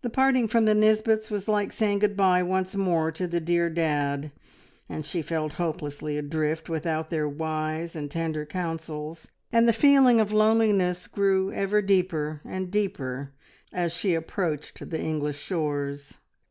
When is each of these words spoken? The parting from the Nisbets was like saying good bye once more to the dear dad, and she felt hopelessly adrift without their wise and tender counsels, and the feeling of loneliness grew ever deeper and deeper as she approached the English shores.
The 0.00 0.08
parting 0.08 0.48
from 0.48 0.64
the 0.64 0.74
Nisbets 0.74 1.30
was 1.30 1.46
like 1.46 1.72
saying 1.74 1.98
good 1.98 2.16
bye 2.16 2.42
once 2.42 2.74
more 2.74 3.12
to 3.12 3.26
the 3.26 3.38
dear 3.38 3.68
dad, 3.68 4.32
and 4.88 5.04
she 5.04 5.20
felt 5.20 5.52
hopelessly 5.60 6.16
adrift 6.16 6.70
without 6.70 7.10
their 7.10 7.28
wise 7.28 7.94
and 7.94 8.10
tender 8.10 8.46
counsels, 8.46 9.30
and 9.52 9.68
the 9.68 9.74
feeling 9.74 10.20
of 10.20 10.32
loneliness 10.32 11.06
grew 11.06 11.52
ever 11.52 11.82
deeper 11.82 12.40
and 12.46 12.70
deeper 12.70 13.34
as 13.74 13.92
she 13.94 14.14
approached 14.14 14.88
the 14.88 14.98
English 14.98 15.36
shores. 15.38 16.16